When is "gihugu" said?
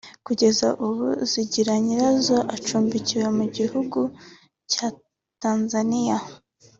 3.55-3.99